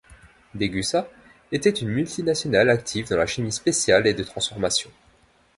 [0.55, 1.07] Degussa
[1.51, 4.89] était une multinationale active dans la chimie spéciale et de transformation.